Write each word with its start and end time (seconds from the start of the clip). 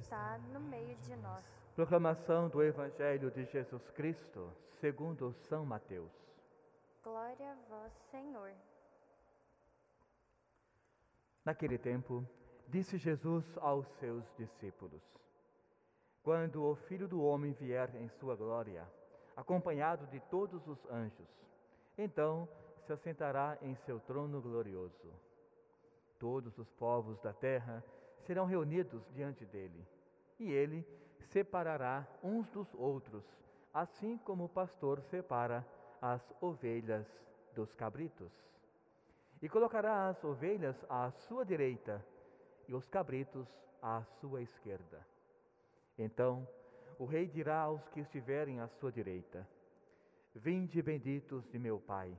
está 0.00 0.38
no 0.52 0.60
meio 0.60 0.96
de 0.96 1.14
nós. 1.16 1.44
Proclamação 1.74 2.48
do 2.48 2.62
Evangelho 2.62 3.30
de 3.30 3.44
Jesus 3.44 3.90
Cristo, 3.90 4.50
segundo 4.80 5.32
São 5.48 5.64
Mateus. 5.64 6.12
Glória 7.02 7.52
a 7.52 7.54
vós, 7.68 7.92
Senhor. 8.10 8.52
Naquele 11.44 11.78
tempo, 11.78 12.26
disse 12.68 12.96
Jesus 12.96 13.44
aos 13.58 13.86
seus 13.98 14.24
discípulos: 14.36 15.02
Quando 16.22 16.64
o 16.64 16.74
Filho 16.74 17.06
do 17.06 17.22
Homem 17.22 17.52
vier 17.52 17.94
em 17.96 18.08
sua 18.08 18.34
glória, 18.34 18.86
acompanhado 19.36 20.06
de 20.06 20.20
todos 20.20 20.66
os 20.66 20.78
anjos, 20.90 21.28
então 21.98 22.48
se 22.86 22.92
assentará 22.92 23.58
em 23.60 23.74
seu 23.74 24.00
trono 24.00 24.40
glorioso. 24.40 25.12
Todos 26.18 26.56
os 26.58 26.70
povos 26.72 27.20
da 27.20 27.32
terra 27.32 27.84
serão 28.26 28.46
reunidos 28.46 29.02
diante 29.14 29.44
dele, 29.44 29.86
e 30.38 30.50
ele 30.50 30.86
separará 31.32 32.06
uns 32.22 32.48
dos 32.50 32.72
outros, 32.74 33.24
assim 33.72 34.18
como 34.18 34.44
o 34.44 34.48
pastor 34.48 35.00
separa 35.02 35.66
as 36.00 36.22
ovelhas 36.40 37.06
dos 37.54 37.72
cabritos. 37.74 38.32
E 39.40 39.48
colocará 39.48 40.08
as 40.08 40.22
ovelhas 40.24 40.76
à 40.88 41.10
sua 41.10 41.44
direita 41.44 42.04
e 42.68 42.74
os 42.74 42.88
cabritos 42.88 43.46
à 43.82 44.02
sua 44.20 44.42
esquerda. 44.42 45.06
Então 45.98 46.46
o 46.98 47.04
rei 47.04 47.26
dirá 47.26 47.60
aos 47.60 47.86
que 47.88 48.00
estiverem 48.00 48.60
à 48.60 48.68
sua 48.68 48.90
direita: 48.90 49.46
Vinde 50.34 50.80
benditos 50.80 51.46
de 51.50 51.58
meu 51.58 51.78
Pai, 51.80 52.16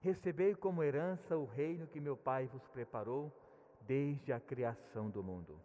recebei 0.00 0.54
como 0.54 0.82
herança 0.82 1.36
o 1.36 1.44
reino 1.44 1.86
que 1.86 2.00
meu 2.00 2.16
Pai 2.16 2.46
vos 2.46 2.66
preparou 2.68 3.32
desde 3.86 4.32
a 4.32 4.40
criação 4.40 5.10
do 5.10 5.22
mundo. 5.22 5.60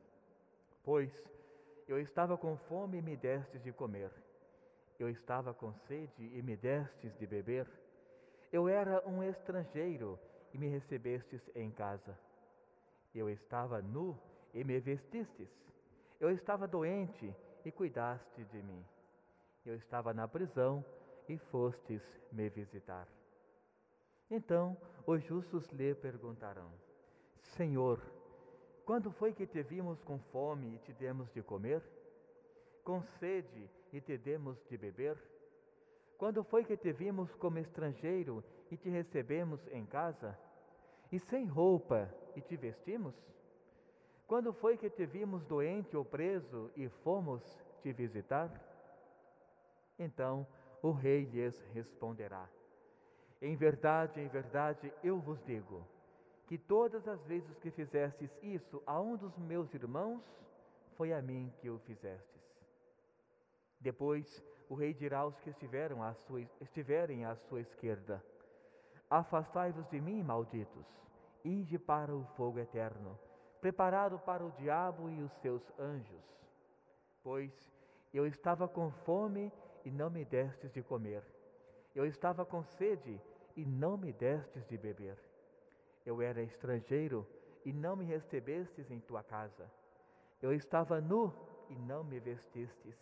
Pois 0.83 1.11
eu 1.87 1.99
estava 1.99 2.37
com 2.37 2.55
fome 2.55 2.97
e 2.97 3.01
me 3.01 3.17
destes 3.17 3.63
de 3.63 3.71
comer, 3.71 4.11
eu 4.99 5.09
estava 5.09 5.53
com 5.53 5.73
sede 5.87 6.29
e 6.37 6.41
me 6.41 6.55
destes 6.55 7.17
de 7.17 7.25
beber, 7.25 7.67
eu 8.51 8.67
era 8.67 9.01
um 9.07 9.23
estrangeiro 9.23 10.19
e 10.53 10.57
me 10.57 10.67
recebestes 10.67 11.41
em 11.55 11.71
casa, 11.71 12.17
eu 13.13 13.29
estava 13.29 13.81
nu 13.81 14.17
e 14.53 14.63
me 14.63 14.79
vestistes, 14.79 15.49
eu 16.19 16.29
estava 16.31 16.67
doente 16.67 17.33
e 17.65 17.71
cuidaste 17.71 18.43
de 18.45 18.61
mim, 18.61 18.85
eu 19.65 19.75
estava 19.75 20.13
na 20.13 20.27
prisão 20.27 20.83
e 21.27 21.37
fostes 21.37 22.01
me 22.31 22.49
visitar. 22.49 23.07
Então 24.29 24.77
os 25.07 25.23
justos 25.23 25.67
lhe 25.69 25.95
perguntarão: 25.95 26.71
Senhor, 27.49 27.99
quando 28.85 29.11
foi 29.11 29.33
que 29.33 29.45
te 29.45 29.61
vimos 29.63 30.01
com 30.03 30.19
fome 30.19 30.75
e 30.75 30.79
te 30.79 30.93
demos 30.93 31.31
de 31.31 31.41
comer? 31.41 31.83
Com 32.83 33.01
sede 33.01 33.69
e 33.91 33.99
te 33.99 34.17
demos 34.17 34.57
de 34.69 34.77
beber? 34.77 35.17
Quando 36.17 36.43
foi 36.43 36.63
que 36.63 36.77
te 36.77 36.91
vimos 36.91 37.33
como 37.35 37.59
estrangeiro 37.59 38.43
e 38.69 38.77
te 38.77 38.89
recebemos 38.89 39.65
em 39.71 39.85
casa? 39.85 40.37
E 41.11 41.19
sem 41.19 41.45
roupa 41.45 42.13
e 42.35 42.41
te 42.41 42.55
vestimos? 42.55 43.15
Quando 44.27 44.53
foi 44.53 44.77
que 44.77 44.89
te 44.89 45.05
vimos 45.05 45.43
doente 45.45 45.97
ou 45.97 46.05
preso 46.05 46.71
e 46.75 46.87
fomos 46.87 47.41
te 47.81 47.91
visitar? 47.91 48.51
Então 49.97 50.45
o 50.81 50.91
rei 50.91 51.25
lhes 51.25 51.59
responderá: 51.73 52.47
Em 53.41 53.55
verdade, 53.55 54.21
em 54.21 54.27
verdade, 54.27 54.93
eu 55.03 55.19
vos 55.19 55.43
digo 55.43 55.83
que 56.49 56.57
todas 56.57 57.07
as 57.07 57.23
vezes 57.25 57.59
que 57.59 57.69
fizestes 57.69 58.35
isso 58.41 58.81
a 58.87 58.99
um 58.99 59.15
dos 59.15 59.37
meus 59.37 59.71
irmãos, 59.71 60.23
foi 60.97 61.13
a 61.13 61.21
mim 61.21 61.53
que 61.61 61.69
o 61.69 61.77
fizestes. 61.77 62.41
Depois 63.79 64.43
o 64.67 64.73
rei 64.73 64.91
dirá 64.91 65.19
aos 65.19 65.39
que 65.41 65.51
estiveram 65.51 66.01
à 66.01 66.11
sua, 66.15 66.41
estiverem 66.59 67.23
à 67.23 67.35
sua 67.35 67.61
esquerda: 67.61 68.25
Afastai-vos 69.07 69.87
de 69.89 70.01
mim, 70.01 70.23
malditos, 70.23 70.87
ide 71.45 71.77
para 71.77 72.15
o 72.15 72.25
fogo 72.35 72.57
eterno, 72.57 73.15
preparado 73.61 74.17
para 74.17 74.43
o 74.43 74.49
diabo 74.53 75.07
e 75.07 75.21
os 75.21 75.31
seus 75.43 75.61
anjos. 75.77 76.25
Pois 77.21 77.53
eu 78.11 78.25
estava 78.25 78.67
com 78.67 78.89
fome 79.05 79.53
e 79.85 79.91
não 79.91 80.09
me 80.09 80.25
destes 80.25 80.73
de 80.73 80.81
comer. 80.81 81.23
Eu 81.93 82.07
estava 82.07 82.43
com 82.43 82.63
sede 82.63 83.21
e 83.55 83.63
não 83.63 83.95
me 83.95 84.11
destes 84.11 84.65
de 84.65 84.79
beber. 84.79 85.28
Eu 86.09 86.23
era 86.23 86.41
estrangeiro 86.41 87.23
e 87.63 87.71
não 87.71 87.95
me 87.95 88.03
recebestes 88.03 88.89
em 88.89 88.99
tua 88.99 89.21
casa. 89.21 89.71
Eu 90.41 90.51
estava 90.51 90.99
nu 90.99 91.31
e 91.69 91.75
não 91.75 92.03
me 92.03 92.19
vestistes. 92.19 92.97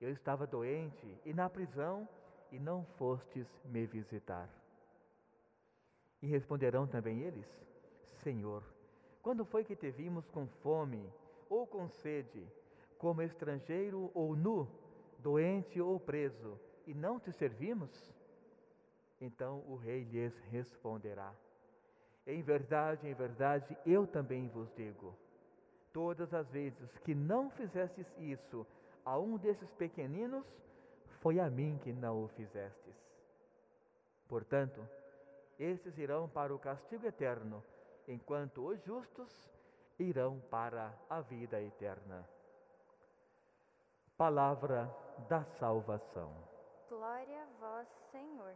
Eu 0.00 0.10
estava 0.10 0.44
doente 0.44 1.16
e 1.24 1.32
na 1.32 1.48
prisão 1.48 2.08
e 2.50 2.58
não 2.58 2.84
fostes 2.98 3.46
me 3.64 3.86
visitar. 3.86 4.48
E 6.20 6.26
responderão 6.26 6.88
também 6.88 7.20
eles: 7.20 7.46
Senhor, 8.24 8.64
quando 9.22 9.44
foi 9.44 9.62
que 9.62 9.76
te 9.76 9.92
vimos 9.92 10.28
com 10.28 10.48
fome 10.60 11.08
ou 11.48 11.68
com 11.68 11.88
sede, 11.88 12.44
como 12.98 13.22
estrangeiro 13.22 14.10
ou 14.12 14.34
nu, 14.34 14.68
doente 15.20 15.80
ou 15.80 16.00
preso, 16.00 16.58
e 16.84 16.94
não 16.94 17.20
te 17.20 17.30
servimos? 17.30 18.12
Então 19.20 19.62
o 19.68 19.76
rei 19.76 20.02
lhes 20.02 20.36
responderá: 20.50 21.32
em 22.26 22.42
verdade, 22.42 23.06
em 23.08 23.14
verdade, 23.14 23.76
eu 23.84 24.06
também 24.06 24.48
vos 24.48 24.72
digo: 24.74 25.14
todas 25.92 26.32
as 26.32 26.48
vezes 26.50 26.98
que 26.98 27.14
não 27.14 27.50
fizestes 27.50 28.06
isso 28.18 28.66
a 29.04 29.18
um 29.18 29.36
desses 29.36 29.70
pequeninos, 29.72 30.44
foi 31.20 31.38
a 31.38 31.50
mim 31.50 31.78
que 31.82 31.92
não 31.92 32.24
o 32.24 32.28
fizestes. 32.28 32.94
Portanto, 34.28 34.86
esses 35.58 35.96
irão 35.98 36.28
para 36.28 36.54
o 36.54 36.58
castigo 36.58 37.06
eterno, 37.06 37.62
enquanto 38.08 38.66
os 38.66 38.82
justos 38.84 39.30
irão 39.98 40.40
para 40.50 40.92
a 41.08 41.20
vida 41.20 41.60
eterna. 41.60 42.28
Palavra 44.16 44.90
da 45.28 45.44
salvação. 45.58 46.32
Glória 46.88 47.42
a 47.42 47.46
vós, 47.60 47.88
Senhor. 48.10 48.54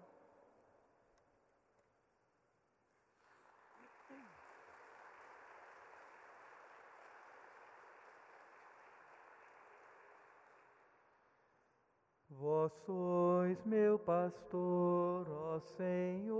Vós 12.40 12.72
sois 12.86 13.62
meu 13.64 13.98
pastor, 13.98 15.26
ó 15.28 15.58
Senhor, 15.58 16.36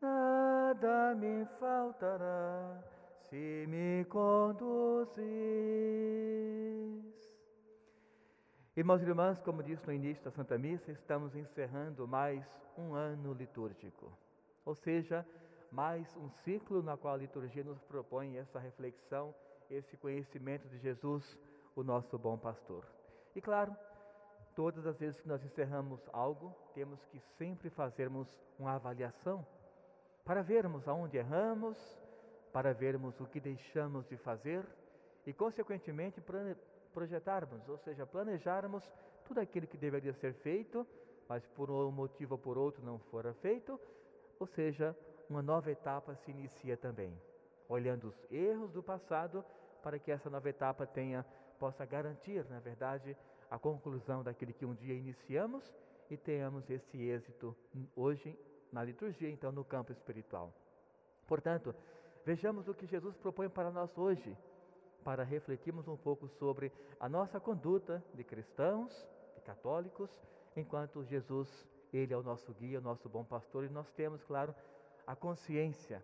nada 0.00 1.14
me 1.14 1.46
faltará 1.60 2.82
se 3.30 3.66
me 3.68 4.04
conduzis. 4.06 5.22
Irmãos 8.76 9.00
e 9.00 9.04
irmãs, 9.04 9.40
como 9.42 9.62
disse 9.62 9.86
no 9.86 9.92
início 9.92 10.24
da 10.24 10.32
Santa 10.32 10.58
Missa, 10.58 10.90
estamos 10.90 11.36
encerrando 11.36 12.08
mais 12.08 12.44
um 12.76 12.94
ano 12.94 13.32
litúrgico, 13.32 14.10
ou 14.64 14.74
seja, 14.74 15.24
mais 15.70 16.16
um 16.16 16.28
ciclo 16.28 16.82
na 16.82 16.96
qual 16.96 17.14
a 17.14 17.18
liturgia 17.18 17.62
nos 17.62 17.80
propõe 17.84 18.38
essa 18.38 18.58
reflexão, 18.58 19.32
esse 19.70 19.96
conhecimento 19.96 20.66
de 20.68 20.78
Jesus 20.78 21.38
o 21.74 21.82
nosso 21.82 22.18
bom 22.18 22.36
pastor. 22.36 22.84
E 23.34 23.40
claro, 23.40 23.74
todas 24.54 24.86
as 24.86 24.98
vezes 24.98 25.20
que 25.20 25.28
nós 25.28 25.42
encerramos 25.44 26.00
algo, 26.12 26.54
temos 26.74 27.04
que 27.06 27.18
sempre 27.38 27.70
fazermos 27.70 28.28
uma 28.58 28.74
avaliação 28.74 29.46
para 30.24 30.42
vermos 30.42 30.86
aonde 30.86 31.16
erramos, 31.16 31.76
para 32.52 32.72
vermos 32.72 33.18
o 33.20 33.26
que 33.26 33.40
deixamos 33.40 34.06
de 34.06 34.16
fazer 34.16 34.64
e, 35.26 35.32
consequentemente, 35.32 36.22
projetarmos, 36.92 37.68
ou 37.68 37.78
seja, 37.78 38.06
planejarmos 38.06 38.92
tudo 39.24 39.40
aquilo 39.40 39.66
que 39.66 39.78
deveria 39.78 40.12
ser 40.12 40.34
feito, 40.34 40.86
mas 41.28 41.46
por 41.48 41.70
um 41.70 41.90
motivo 41.90 42.34
ou 42.34 42.38
por 42.38 42.58
outro 42.58 42.84
não 42.84 42.98
fora 42.98 43.32
feito, 43.34 43.80
ou 44.38 44.46
seja, 44.46 44.96
uma 45.28 45.42
nova 45.42 45.70
etapa 45.70 46.14
se 46.14 46.30
inicia 46.30 46.76
também, 46.76 47.16
olhando 47.68 48.08
os 48.08 48.26
erros 48.30 48.70
do 48.72 48.82
passado 48.82 49.44
para 49.82 49.98
que 49.98 50.10
essa 50.10 50.28
nova 50.28 50.48
etapa 50.48 50.86
tenha 50.86 51.24
possa 51.62 51.86
garantir, 51.86 52.44
na 52.50 52.58
verdade, 52.58 53.16
a 53.48 53.56
conclusão 53.56 54.20
daquilo 54.20 54.52
que 54.52 54.66
um 54.66 54.74
dia 54.74 54.94
iniciamos 54.94 55.62
e 56.10 56.16
tenhamos 56.16 56.68
esse 56.68 57.00
êxito 57.00 57.56
hoje 57.94 58.36
na 58.72 58.82
liturgia, 58.82 59.30
então 59.30 59.52
no 59.52 59.64
campo 59.64 59.92
espiritual. 59.92 60.52
Portanto, 61.24 61.72
vejamos 62.26 62.66
o 62.66 62.74
que 62.74 62.84
Jesus 62.84 63.16
propõe 63.16 63.48
para 63.48 63.70
nós 63.70 63.96
hoje, 63.96 64.36
para 65.04 65.22
refletirmos 65.22 65.86
um 65.86 65.96
pouco 65.96 66.26
sobre 66.26 66.72
a 66.98 67.08
nossa 67.08 67.38
conduta 67.38 68.02
de 68.12 68.24
cristãos, 68.24 68.90
de 69.36 69.40
católicos, 69.42 70.10
enquanto 70.56 71.04
Jesus, 71.04 71.48
ele 71.92 72.12
é 72.12 72.16
o 72.16 72.24
nosso 72.24 72.52
guia, 72.54 72.80
o 72.80 72.82
nosso 72.82 73.08
bom 73.08 73.22
pastor, 73.22 73.62
e 73.62 73.68
nós 73.68 73.88
temos, 73.92 74.20
claro, 74.24 74.52
a 75.06 75.14
consciência 75.14 76.02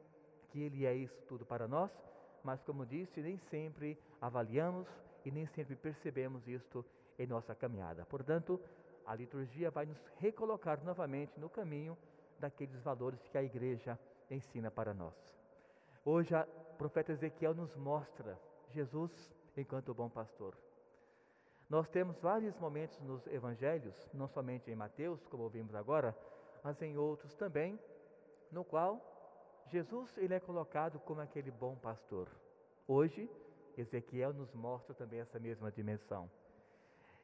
que 0.51 0.63
ele 0.63 0.87
é 0.87 0.95
isso 0.95 1.21
tudo 1.27 1.45
para 1.45 1.67
nós, 1.67 1.91
mas 2.45 2.63
como 2.63 2.87
disse, 2.87 3.21
nem 3.21 3.37
sempre 3.51 3.99
avaliamos 4.21 4.87
e 5.29 5.31
nem 5.31 5.45
sempre 5.45 5.77
percebemos 5.77 6.49
isto 6.49 6.83
em 7.19 7.27
nossa 7.27 7.55
caminhada. 7.55 8.07
Portanto, 8.07 8.59
a 9.05 9.15
liturgia 9.15 9.71
vai 9.71 9.85
nos 9.85 10.03
recolocar 10.17 10.83
novamente 10.83 11.39
no 11.39 11.51
caminho 11.51 11.99
daqueles 12.39 12.81
valores 12.81 13.21
que 13.29 13.37
a 13.37 13.43
igreja 13.43 13.99
ensina 14.31 14.71
para 14.71 14.95
nós. 14.95 15.15
Hoje, 16.03 16.35
o 16.35 16.75
profeta 16.79 17.13
Ezequiel 17.13 17.55
nos 17.55 17.77
mostra 17.77 18.41
Jesus 18.71 19.13
enquanto 19.55 19.93
bom 19.93 20.09
pastor. 20.09 20.57
Nós 21.69 21.91
temos 21.91 22.19
vários 22.21 22.57
momentos 22.57 22.99
nos 23.03 23.27
evangelhos, 23.27 24.09
não 24.15 24.29
somente 24.29 24.71
em 24.71 24.75
Mateus, 24.75 25.27
como 25.27 25.43
ouvimos 25.43 25.75
agora, 25.75 26.17
mas 26.65 26.81
em 26.81 26.97
outros 26.97 27.35
também, 27.35 27.79
no 28.51 28.65
qual 28.65 28.99
Jesus 29.67 30.17
ele 30.17 30.33
é 30.33 30.41
colocado 30.41 30.99
como 31.01 31.21
aquele 31.21 31.51
bom 31.51 31.77
pastor. 31.77 32.31
Hoje, 32.87 33.31
Ezequiel 33.81 34.33
nos 34.33 34.53
mostra 34.55 34.95
também 34.95 35.21
essa 35.21 35.39
mesma 35.39 35.71
dimensão. 35.71 36.31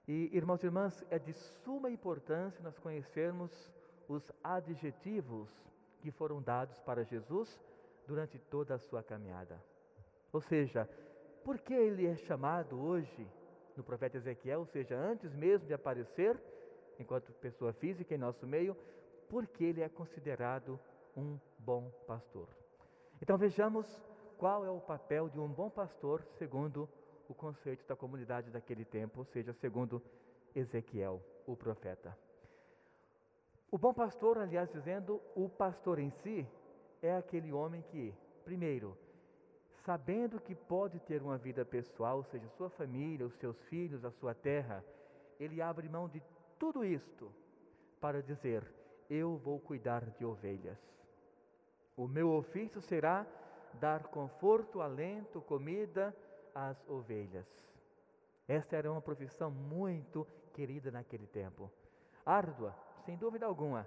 E, 0.06 0.30
irmãos 0.36 0.62
e 0.62 0.66
irmãs, 0.66 1.04
é 1.10 1.18
de 1.18 1.32
suma 1.32 1.90
importância 1.90 2.62
nós 2.62 2.78
conhecermos 2.78 3.50
os 4.08 4.30
adjetivos 4.42 5.50
que 6.00 6.10
foram 6.10 6.42
dados 6.42 6.78
para 6.80 7.04
Jesus 7.04 7.58
durante 8.06 8.38
toda 8.38 8.74
a 8.74 8.78
sua 8.78 9.02
caminhada. 9.02 9.58
Ou 10.32 10.40
seja, 10.40 10.88
por 11.42 11.58
que 11.58 11.72
ele 11.72 12.06
é 12.06 12.16
chamado 12.16 12.78
hoje 12.78 13.26
no 13.76 13.82
profeta 13.82 14.16
Ezequiel, 14.16 14.60
ou 14.60 14.66
seja, 14.66 14.96
antes 14.96 15.34
mesmo 15.34 15.66
de 15.66 15.74
aparecer, 15.74 16.40
enquanto 16.98 17.32
pessoa 17.32 17.72
física 17.72 18.14
em 18.14 18.18
nosso 18.18 18.46
meio, 18.46 18.76
porque 19.28 19.64
ele 19.64 19.82
é 19.82 19.88
considerado 19.88 20.78
um 21.16 21.38
bom 21.58 21.90
pastor. 22.06 22.48
Então 23.20 23.36
vejamos 23.36 23.86
qual 24.38 24.64
é 24.64 24.70
o 24.70 24.80
papel 24.80 25.28
de 25.28 25.38
um 25.38 25.48
bom 25.48 25.70
pastor 25.70 26.24
segundo 26.38 26.88
o 27.28 27.34
conceito 27.34 27.86
da 27.86 27.96
comunidade 27.96 28.50
daquele 28.50 28.84
tempo, 28.84 29.20
ou 29.20 29.24
seja, 29.24 29.52
segundo 29.52 30.02
Ezequiel, 30.54 31.22
o 31.46 31.56
profeta. 31.56 32.16
O 33.70 33.78
bom 33.78 33.92
pastor, 33.92 34.38
aliás, 34.38 34.70
dizendo, 34.70 35.20
o 35.34 35.48
pastor 35.48 35.98
em 35.98 36.10
si 36.10 36.46
é 37.02 37.16
aquele 37.16 37.52
homem 37.52 37.82
que, 37.82 38.14
primeiro, 38.44 38.96
sabendo 39.84 40.40
que 40.40 40.54
pode 40.54 41.00
ter 41.00 41.22
uma 41.22 41.36
vida 41.36 41.64
pessoal, 41.64 42.18
ou 42.18 42.24
seja, 42.24 42.48
sua 42.50 42.70
família, 42.70 43.26
os 43.26 43.34
seus 43.34 43.58
filhos, 43.64 44.04
a 44.04 44.10
sua 44.10 44.34
terra, 44.34 44.84
ele 45.40 45.60
abre 45.60 45.88
mão 45.88 46.08
de 46.08 46.22
tudo 46.58 46.84
isto 46.84 47.32
para 48.00 48.22
dizer: 48.22 48.64
Eu 49.10 49.36
vou 49.36 49.58
cuidar 49.58 50.08
de 50.10 50.24
ovelhas. 50.24 50.78
O 51.96 52.06
meu 52.06 52.30
ofício 52.30 52.80
será 52.80 53.26
dar 53.80 54.04
conforto, 54.04 54.80
alento, 54.80 55.40
comida 55.42 56.14
às 56.54 56.76
ovelhas. 56.88 57.46
Esta 58.46 58.76
era 58.76 58.90
uma 58.90 59.00
profissão 59.00 59.50
muito 59.50 60.26
querida 60.52 60.90
naquele 60.90 61.26
tempo. 61.26 61.70
Árdua, 62.24 62.74
sem 63.04 63.16
dúvida 63.16 63.46
alguma. 63.46 63.86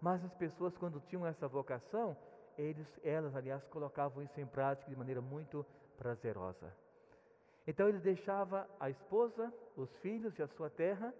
Mas 0.00 0.24
as 0.24 0.34
pessoas, 0.34 0.76
quando 0.76 1.00
tinham 1.00 1.26
essa 1.26 1.46
vocação, 1.46 2.16
eles, 2.58 2.86
elas, 3.04 3.34
aliás, 3.34 3.64
colocavam 3.66 4.22
isso 4.22 4.40
em 4.40 4.46
prática 4.46 4.90
de 4.90 4.96
maneira 4.96 5.20
muito 5.20 5.64
prazerosa. 5.96 6.72
Então 7.66 7.88
ele 7.88 8.00
deixava 8.00 8.68
a 8.80 8.90
esposa, 8.90 9.52
os 9.76 9.88
filhos 9.98 10.36
e 10.38 10.42
a 10.42 10.48
sua 10.48 10.68
terra, 10.68 11.14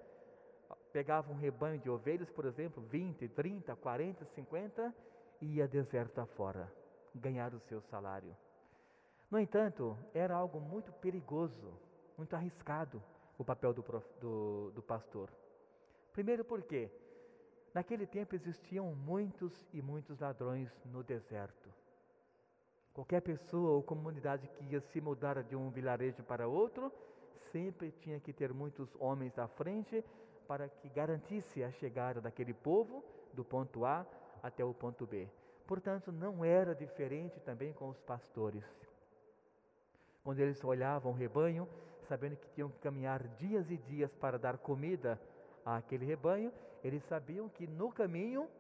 pegava 0.93 1.33
um 1.33 1.37
rebanho 1.37 1.79
de 1.79 1.89
ovelhas, 1.89 2.29
por 2.31 2.45
exemplo, 2.45 2.83
20, 2.83 3.29
30, 3.29 3.77
40, 3.77 4.25
50, 4.25 4.95
e 5.41 5.57
ia 5.57 5.69
deserto 5.69 6.21
afora 6.21 6.82
ganhar 7.15 7.55
o 7.55 7.61
seu 7.61 7.81
salário. 7.81 8.37
No 9.31 9.39
entanto, 9.39 9.97
era 10.13 10.35
algo 10.35 10.61
muito 10.61 10.93
perigoso, 10.93 11.73
muito 12.17 12.35
arriscado 12.37 13.03
o 13.39 13.45
papel 13.45 13.73
do, 13.73 13.83
do, 14.21 14.71
do 14.73 14.83
pastor. 14.83 15.31
Primeiro 16.13 16.45
porque 16.45 16.91
naquele 17.75 18.07
tempo 18.07 18.35
existiam 18.35 18.95
muitos 18.95 19.67
e 19.73 19.81
muitos 19.81 20.21
ladrões 20.21 20.71
no 20.85 21.03
deserto. 21.03 21.71
Qualquer 22.93 23.23
pessoa 23.23 23.71
ou 23.71 23.83
comunidade 23.83 24.47
que 24.49 24.65
ia 24.65 24.81
se 24.81 25.01
mudar 25.01 25.43
de 25.43 25.57
um 25.57 25.71
vilarejo 25.71 26.23
para 26.23 26.47
outro, 26.47 26.93
sempre 27.51 27.91
tinha 27.91 28.21
que 28.21 28.33
ter 28.33 28.53
muitos 28.53 28.95
homens 29.01 29.39
à 29.39 29.49
frente 29.49 30.05
para 30.47 30.69
que 30.69 30.89
garantisse 30.91 31.65
a 31.65 31.71
chegada 31.71 32.21
daquele 32.21 32.53
povo 32.53 33.03
do 33.33 33.43
ponto 33.43 33.87
A 33.87 34.07
até 34.43 34.63
o 34.63 34.75
ponto 34.75 35.07
B. 35.07 35.27
Portanto, 35.73 36.13
não 36.13 36.45
era 36.45 36.75
diferente 36.75 37.41
também 37.41 37.73
com 37.73 37.89
os 37.89 37.99
pastores. 38.03 38.63
Quando 40.23 40.39
eles 40.39 40.63
olhavam 40.63 41.13
o 41.13 41.15
rebanho, 41.15 41.67
sabendo 42.07 42.37
que 42.37 42.47
tinham 42.51 42.69
que 42.69 42.79
caminhar 42.81 43.27
dias 43.39 43.71
e 43.71 43.79
dias 43.79 44.15
para 44.15 44.39
dar 44.39 44.59
comida 44.59 45.19
àquele 45.65 46.05
rebanho, 46.05 46.53
eles 46.85 47.03
sabiam 47.05 47.49
que 47.49 47.67
no 47.67 47.91
caminho 47.91 48.51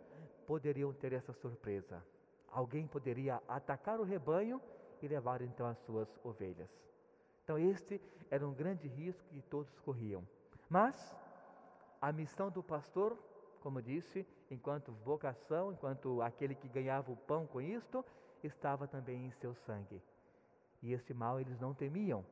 poderiam 0.46 0.90
ter 0.94 1.12
essa 1.12 1.34
surpresa. 1.34 2.02
Alguém 2.50 2.86
poderia 2.86 3.42
atacar 3.46 4.00
o 4.00 4.04
rebanho 4.04 4.58
e 5.02 5.06
levar 5.06 5.42
então 5.42 5.66
as 5.66 5.76
suas 5.80 6.08
ovelhas. 6.24 6.70
Então, 7.44 7.58
este 7.58 8.00
era 8.30 8.48
um 8.48 8.54
grande 8.54 8.88
risco 8.88 9.28
que 9.28 9.42
todos 9.42 9.78
corriam. 9.80 10.26
Mas 10.66 11.14
a 12.00 12.10
missão 12.10 12.50
do 12.50 12.62
pastor 12.62 13.18
como 13.62 13.80
disse, 13.80 14.26
enquanto 14.52 14.92
vocação, 15.04 15.72
enquanto 15.72 16.20
aquele 16.20 16.54
que 16.54 16.68
ganhava 16.68 17.10
o 17.10 17.16
pão 17.16 17.46
com 17.46 17.60
isto, 17.60 18.04
estava 18.44 18.86
também 18.86 19.24
em 19.24 19.30
seu 19.32 19.54
sangue. 19.54 20.02
E 20.82 20.92
esse 20.92 21.14
mal 21.14 21.40
eles 21.40 21.58
não 21.58 21.72
temiam. 21.72 22.24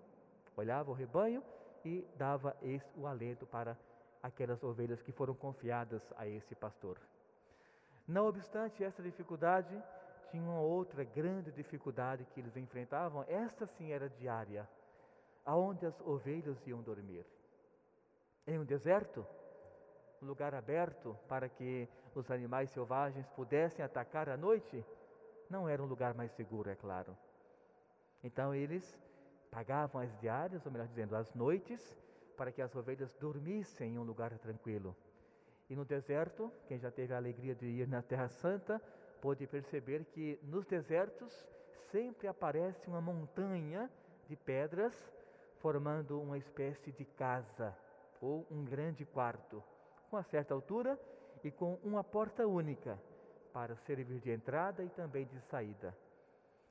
Olhava 0.55 0.91
o 0.91 0.95
rebanho 0.95 1.43
e 1.83 2.07
dava 2.17 2.55
o 2.95 3.07
alento 3.07 3.47
para 3.47 3.77
aquelas 4.23 4.63
ovelhas 4.63 5.01
que 5.01 5.13
foram 5.13 5.35
confiadas 5.35 6.03
a 6.19 6.29
esse 6.29 6.55
pastor. 6.55 6.99
Não 8.07 8.27
obstante 8.27 8.85
essa 8.85 9.03
dificuldade, 9.03 9.83
tinha 10.31 10.43
uma 10.43 10.61
outra 10.61 11.05
grande 11.05 11.51
dificuldade 11.51 12.27
que 12.35 12.41
eles 12.41 12.55
enfrentavam, 12.57 13.25
esta 13.29 13.67
sim 13.67 13.93
era 13.93 14.11
diária, 14.11 14.69
aonde 15.47 15.87
as 15.87 15.99
ovelhas 16.01 16.59
iam 16.67 16.83
dormir. 16.83 17.25
Em 18.47 18.59
um 18.59 18.65
deserto, 18.65 19.27
um 20.23 20.27
lugar 20.27 20.55
aberto 20.55 21.17
para 21.29 21.49
que 21.49 21.89
os 22.15 22.31
animais 22.31 22.71
selvagens 22.71 23.27
pudessem 23.31 23.85
atacar 23.85 24.29
à 24.29 24.37
noite, 24.37 24.85
não 25.49 25.69
era 25.69 25.83
um 25.83 25.87
lugar 25.87 26.15
mais 26.15 26.31
seguro, 26.33 26.69
é 26.69 26.75
claro. 26.75 27.17
Então 28.23 28.55
eles 28.55 28.99
pagavam 29.51 30.01
as 30.01 30.15
diárias, 30.19 30.65
ou 30.67 30.73
melhor 30.73 30.87
dizendo, 30.87 31.17
as 31.17 31.33
noites, 31.35 31.97
para 32.37 32.53
que 32.53 32.61
as 32.61 32.75
ovelhas 32.77 33.15
dormissem 33.15 33.95
em 33.95 33.99
um 33.99 34.03
lugar 34.03 34.37
tranquilo. 34.39 34.95
E 35.69 35.75
no 35.75 35.85
deserto, 35.85 36.53
quem 36.67 36.79
já 36.79 36.91
teve 36.91 37.15
a 37.15 37.17
alegria 37.17 37.55
de 37.55 37.67
ir 37.67 37.89
na 37.89 38.03
Terra 38.03 38.29
Santa, 38.29 38.81
pôde 39.21 39.47
perceber 39.47 40.05
que 40.07 40.39
nos 40.43 40.67
desertos 40.67 41.47
sempre 41.91 42.29
aparece 42.29 42.89
uma 42.89 43.01
montanha 43.01 43.91
de 44.29 44.37
pedras 44.37 44.95
formando 45.59 46.21
uma 46.21 46.39
espécie 46.39 46.93
de 46.93 47.05
casa 47.05 47.77
ou 48.21 48.47
um 48.51 48.65
grande 48.65 49.05
quarto 49.05 49.63
com 50.11 50.17
uma 50.17 50.25
certa 50.25 50.53
altura 50.53 50.99
e 51.45 51.51
com 51.51 51.79
uma 51.85 52.03
porta 52.03 52.47
única 52.47 53.01
para 53.53 53.77
servir 53.77 54.21
de 54.21 54.31
entrada 54.31 54.83
e 54.83 54.89
também 54.91 55.25
de 55.25 55.41
saída. 55.43 55.97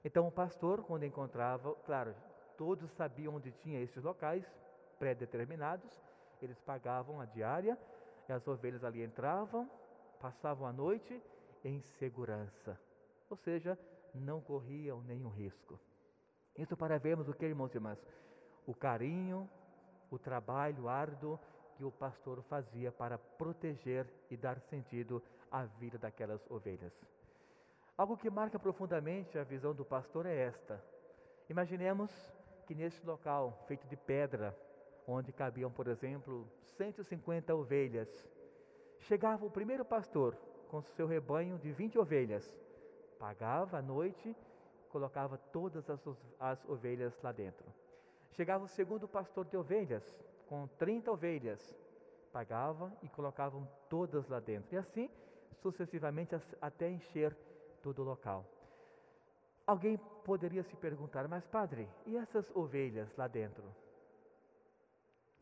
Então 0.04 0.28
o 0.28 0.32
pastor, 0.32 0.84
quando 0.84 1.06
encontrava, 1.06 1.74
claro, 1.86 2.14
todos 2.58 2.92
sabiam 2.92 3.36
onde 3.36 3.52
tinha 3.64 3.82
esses 3.82 4.04
locais 4.04 4.46
pré-determinados, 4.98 5.90
eles 6.42 6.60
pagavam 6.60 7.20
a 7.20 7.26
diária, 7.26 7.78
e 8.28 8.32
as 8.32 8.48
ovelhas 8.48 8.84
ali 8.84 9.04
entravam, 9.04 9.70
passavam 10.22 10.68
a 10.68 10.72
noite 10.72 11.22
em 11.64 11.82
segurança, 11.82 12.80
ou 13.30 13.38
seja, 13.38 13.78
não 14.14 14.40
corriam 14.42 15.02
nenhum 15.02 15.30
risco. 15.30 15.80
Isso 16.58 16.76
para 16.78 17.00
vermos 17.00 17.28
o 17.28 17.34
que, 17.34 17.46
irmãos 17.46 17.74
e 17.74 17.78
irmãs? 17.78 18.00
O 18.66 18.74
carinho, 18.74 19.50
o 20.12 20.20
trabalho 20.20 20.88
árduo 20.88 21.40
que 21.80 21.86
o 21.86 21.92
pastor 21.92 22.42
fazia 22.42 22.92
para 22.92 23.18
proteger 23.18 24.06
e 24.30 24.36
dar 24.36 24.60
sentido 24.60 25.24
à 25.50 25.64
vida 25.64 25.98
daquelas 25.98 26.46
ovelhas. 26.52 26.92
Algo 27.98 28.18
que 28.18 28.30
marca 28.30 28.60
profundamente 28.60 29.40
a 29.40 29.46
visão 29.46 29.74
do 29.74 29.86
pastor 29.86 30.26
é 30.26 30.36
esta. 30.36 30.84
Imaginemos 31.50 32.12
que 32.68 32.76
neste 32.76 33.06
local, 33.06 33.64
feito 33.66 33.88
de 33.88 33.96
pedra, 33.96 34.54
onde 35.08 35.32
cabiam, 35.32 35.72
por 35.72 35.88
exemplo, 35.88 36.46
150 36.76 37.56
ovelhas, 37.56 38.10
chegava 38.98 39.46
o 39.46 39.50
primeiro 39.50 39.86
pastor 39.86 40.36
com 40.68 40.82
seu 40.82 41.08
rebanho 41.08 41.58
de 41.58 41.72
20 41.72 41.98
ovelhas, 41.98 42.46
pagava 43.18 43.78
à 43.78 43.82
noite, 43.82 44.36
colocava 44.90 45.38
todas 45.38 45.90
as, 45.90 46.06
as 46.42 46.66
ovelhas 46.66 47.18
lá 47.24 47.32
dentro. 47.32 47.66
Chegava 48.32 48.66
o 48.66 48.68
segundo 48.68 49.08
pastor 49.08 49.46
de 49.46 49.56
ovelhas, 49.56 50.04
com 50.50 50.68
30 50.80 51.12
ovelhas, 51.12 51.62
pagavam 52.34 52.92
e 53.04 53.08
colocavam 53.08 53.70
todas 53.88 54.28
lá 54.28 54.40
dentro. 54.40 54.74
E 54.74 54.78
assim, 54.78 55.08
sucessivamente, 55.62 56.36
até 56.60 56.90
encher 56.90 57.38
todo 57.84 58.00
o 58.00 58.06
local. 58.06 58.44
Alguém 59.68 59.98
poderia 60.26 60.64
se 60.64 60.76
perguntar, 60.76 61.28
mas 61.28 61.46
padre, 61.46 61.88
e 62.08 62.18
essas 62.18 62.50
ovelhas 62.56 63.16
lá 63.16 63.28
dentro? 63.28 63.64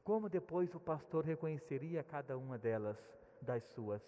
Como 0.04 0.28
depois 0.28 0.76
o 0.76 0.80
pastor 0.80 1.24
reconheceria 1.24 2.04
cada 2.04 2.38
uma 2.38 2.58
delas 2.58 2.98
das 3.42 3.64
suas? 3.64 4.02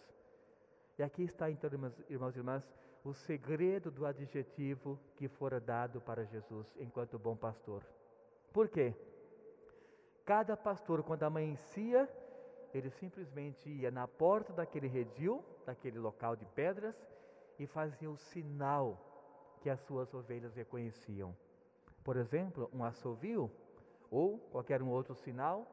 E 0.97 1.03
aqui 1.03 1.23
está, 1.23 1.49
então, 1.49 1.69
irmãos 2.09 2.35
e 2.35 2.39
irmãs, 2.39 2.69
o 3.05 3.13
segredo 3.13 3.89
do 3.89 4.05
adjetivo 4.05 4.99
que 5.15 5.29
fora 5.29 5.61
dado 5.61 6.01
para 6.01 6.25
Jesus 6.25 6.75
enquanto 6.77 7.17
bom 7.17 7.37
pastor. 7.37 7.85
Por 8.51 8.67
quê? 8.67 8.93
Cada 10.29 10.55
pastor, 10.55 11.01
quando 11.01 11.23
amanhecia, 11.23 12.07
ele 12.71 12.91
simplesmente 12.91 13.67
ia 13.67 13.89
na 13.89 14.07
porta 14.07 14.53
daquele 14.53 14.87
redil, 14.87 15.43
daquele 15.65 15.97
local 15.97 16.35
de 16.35 16.45
pedras, 16.45 16.95
e 17.57 17.65
fazia 17.65 18.07
o 18.07 18.15
sinal 18.15 18.95
que 19.59 19.71
as 19.71 19.81
suas 19.87 20.13
ovelhas 20.13 20.53
reconheciam. 20.53 21.35
Por 22.03 22.15
exemplo, 22.15 22.69
um 22.71 22.83
assovio 22.83 23.49
ou 24.11 24.37
qualquer 24.51 24.83
um 24.83 24.89
outro 24.89 25.15
sinal, 25.15 25.65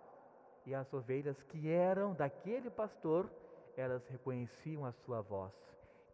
e 0.65 0.75
as 0.75 0.91
ovelhas 0.91 1.43
que 1.43 1.69
eram 1.69 2.15
daquele 2.15 2.71
pastor 2.71 3.31
elas 3.77 4.09
reconheciam 4.09 4.87
a 4.87 4.93
sua 4.93 5.21
voz 5.21 5.53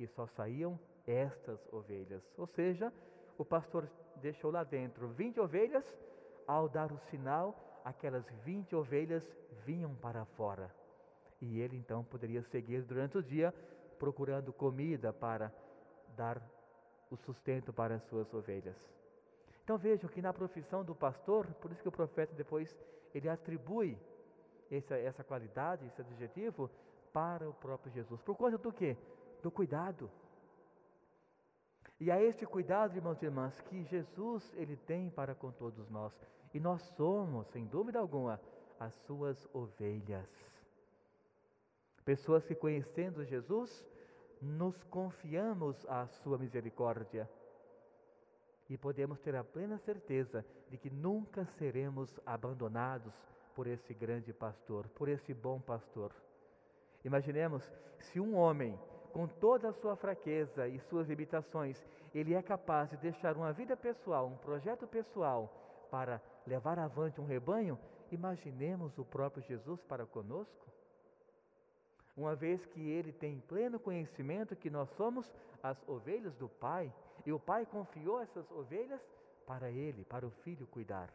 e 0.00 0.06
só 0.08 0.26
saíam 0.26 0.80
estas 1.06 1.64
ovelhas. 1.72 2.24
Ou 2.36 2.48
seja, 2.48 2.92
o 3.38 3.44
pastor 3.44 3.88
deixou 4.16 4.50
lá 4.50 4.64
dentro 4.64 5.06
20 5.06 5.38
ovelhas, 5.38 5.84
ao 6.44 6.68
dar 6.68 6.90
o 6.90 6.98
sinal, 6.98 7.56
aquelas 7.84 8.28
20 8.44 8.74
ovelhas 8.74 9.24
vinham 9.64 9.94
para 9.94 10.24
fora. 10.24 10.70
E 11.40 11.60
ele 11.60 11.76
então 11.76 12.04
poderia 12.04 12.42
seguir 12.42 12.82
durante 12.82 13.18
o 13.18 13.22
dia 13.22 13.52
procurando 13.98 14.52
comida 14.52 15.12
para 15.12 15.52
dar 16.16 16.42
o 17.10 17.16
sustento 17.16 17.72
para 17.72 17.96
as 17.96 18.02
suas 18.04 18.32
ovelhas. 18.32 18.76
Então 19.62 19.76
vejam 19.78 20.08
que 20.08 20.22
na 20.22 20.32
profissão 20.32 20.84
do 20.84 20.94
pastor, 20.94 21.46
por 21.54 21.70
isso 21.70 21.82
que 21.82 21.88
o 21.88 21.92
profeta 21.92 22.34
depois 22.34 22.76
ele 23.14 23.28
atribui 23.28 23.98
essa, 24.70 24.96
essa 24.96 25.22
qualidade, 25.22 25.86
esse 25.86 26.00
adjetivo, 26.00 26.70
para 27.12 27.48
o 27.48 27.52
próprio 27.52 27.92
Jesus. 27.92 28.20
Por 28.22 28.36
causa 28.36 28.58
do 28.58 28.72
quê? 28.72 28.96
Do 29.42 29.50
cuidado. 29.50 30.10
E 32.00 32.10
a 32.10 32.20
este 32.20 32.46
cuidado, 32.46 32.96
irmãos 32.96 33.22
e 33.22 33.26
irmãs, 33.26 33.60
que 33.62 33.84
Jesus 33.84 34.52
ele 34.56 34.76
tem 34.76 35.10
para 35.10 35.34
com 35.34 35.52
todos 35.52 35.88
nós. 35.90 36.12
E 36.52 36.60
nós 36.60 36.82
somos, 36.96 37.46
sem 37.48 37.66
dúvida 37.66 37.98
alguma, 37.98 38.40
as 38.78 38.94
suas 39.06 39.48
ovelhas. 39.54 40.28
Pessoas 42.04 42.44
que 42.44 42.54
conhecendo 42.54 43.24
Jesus, 43.24 43.84
nos 44.40 44.82
confiamos 44.84 45.86
à 45.88 46.06
sua 46.08 46.36
misericórdia. 46.36 47.30
E 48.68 48.76
podemos 48.76 49.20
ter 49.20 49.36
a 49.36 49.44
plena 49.44 49.78
certeza 49.78 50.44
de 50.68 50.76
que 50.76 50.90
nunca 50.90 51.44
seremos 51.58 52.18
abandonados 52.26 53.14
por 53.54 53.66
esse 53.66 53.94
grande 53.94 54.32
pastor, 54.32 54.88
por 54.88 55.08
esse 55.08 55.32
bom 55.32 55.60
pastor. 55.60 56.12
Imaginemos 57.04 57.62
se 58.00 58.18
um 58.18 58.34
homem, 58.34 58.78
com 59.12 59.26
toda 59.26 59.68
a 59.68 59.72
sua 59.74 59.94
fraqueza 59.94 60.66
e 60.66 60.80
suas 60.80 61.06
limitações, 61.08 61.84
ele 62.14 62.34
é 62.34 62.42
capaz 62.42 62.90
de 62.90 62.96
deixar 62.96 63.36
uma 63.36 63.52
vida 63.52 63.76
pessoal, 63.76 64.26
um 64.26 64.36
projeto 64.36 64.86
pessoal 64.86 65.88
para 65.90 66.20
levar 66.46 66.78
avante 66.78 67.20
um 67.20 67.26
rebanho, 67.26 67.78
imaginemos 68.10 68.96
o 68.98 69.04
próprio 69.04 69.42
Jesus 69.42 69.82
para 69.82 70.06
conosco. 70.06 70.66
Uma 72.16 72.34
vez 72.34 72.64
que 72.66 72.80
ele 72.80 73.12
tem 73.12 73.40
pleno 73.40 73.80
conhecimento 73.80 74.56
que 74.56 74.68
nós 74.68 74.88
somos 74.90 75.30
as 75.62 75.76
ovelhas 75.88 76.34
do 76.36 76.48
Pai, 76.48 76.92
e 77.24 77.32
o 77.32 77.38
Pai 77.38 77.64
confiou 77.64 78.20
essas 78.20 78.50
ovelhas 78.50 79.00
para 79.46 79.70
ele, 79.70 80.04
para 80.04 80.26
o 80.26 80.30
filho 80.30 80.66
cuidar. 80.66 81.12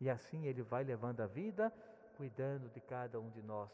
E 0.00 0.08
assim 0.08 0.46
ele 0.46 0.62
vai 0.62 0.84
levando 0.84 1.20
a 1.20 1.26
vida, 1.26 1.72
cuidando 2.16 2.68
de 2.68 2.80
cada 2.80 3.18
um 3.18 3.30
de 3.30 3.42
nós 3.42 3.70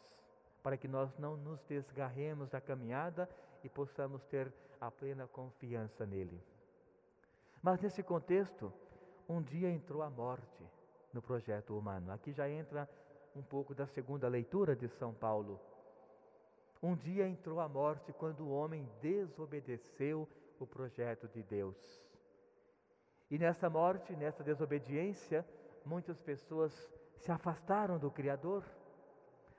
para 0.61 0.77
que 0.77 0.87
nós 0.87 1.15
não 1.17 1.35
nos 1.35 1.61
desgarremos 1.63 2.49
da 2.49 2.61
caminhada 2.61 3.29
e 3.63 3.69
possamos 3.69 4.23
ter 4.25 4.51
a 4.79 4.89
plena 4.91 5.27
confiança 5.27 6.05
nele. 6.05 6.41
Mas 7.61 7.79
nesse 7.81 8.01
contexto, 8.01 8.71
um 9.31 9.41
dia 9.41 9.69
entrou 9.69 10.01
a 10.01 10.09
morte 10.09 10.63
no 11.13 11.21
projeto 11.21 11.77
humano. 11.77 12.11
Aqui 12.11 12.31
já 12.33 12.49
entra 12.49 12.89
um 13.35 13.41
pouco 13.41 13.73
da 13.73 13.87
segunda 13.87 14.27
leitura 14.27 14.75
de 14.75 14.87
São 14.89 15.13
Paulo. 15.13 15.59
Um 16.83 16.95
dia 16.95 17.27
entrou 17.27 17.59
a 17.59 17.69
morte 17.69 18.11
quando 18.11 18.41
o 18.41 18.51
homem 18.51 18.89
desobedeceu 19.01 20.27
o 20.59 20.67
projeto 20.67 21.27
de 21.29 21.41
Deus. 21.43 21.77
E 23.29 23.37
nessa 23.37 23.69
morte, 23.69 24.13
nessa 24.15 24.43
desobediência, 24.43 25.45
muitas 25.85 26.19
pessoas 26.19 26.73
se 27.15 27.31
afastaram 27.31 27.97
do 27.97 28.11
Criador 28.11 28.63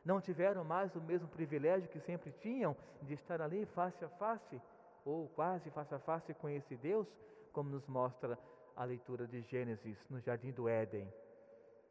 não 0.04 0.20
tiveram 0.20 0.64
mais 0.64 0.94
o 0.96 1.00
mesmo 1.00 1.28
privilégio 1.28 1.88
que 1.88 2.00
sempre 2.00 2.32
tinham 2.32 2.76
de 3.02 3.14
estar 3.14 3.40
ali 3.40 3.64
face 3.66 4.04
a 4.04 4.08
face, 4.08 4.60
ou 5.04 5.28
quase 5.28 5.70
face 5.70 5.94
a 5.94 5.98
face 5.98 6.34
com 6.34 6.48
esse 6.48 6.76
Deus, 6.76 7.06
como 7.52 7.70
nos 7.70 7.86
mostra 7.86 8.38
a 8.76 8.84
leitura 8.84 9.26
de 9.26 9.40
Gênesis 9.42 9.98
no 10.08 10.20
jardim 10.20 10.52
do 10.52 10.68
Éden, 10.68 11.12